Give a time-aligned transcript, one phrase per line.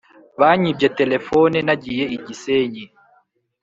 [0.39, 2.83] Banyibye telephone nagiye igisenyi